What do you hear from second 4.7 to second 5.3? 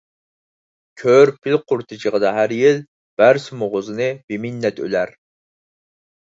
ئۆلەر.